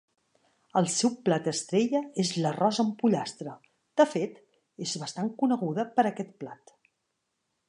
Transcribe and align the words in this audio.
El 0.79 0.87
seu 0.93 1.11
plat 1.27 1.49
estrella 1.51 2.01
és 2.23 2.31
l'arròs 2.45 2.81
amb 2.85 2.97
pollastre, 3.03 3.55
de 4.03 4.09
fet, 4.17 4.43
és 4.89 4.99
bastant 5.07 5.33
coneguda 5.45 5.91
per 5.97 6.11
aquest 6.15 6.39
plat. 6.45 6.79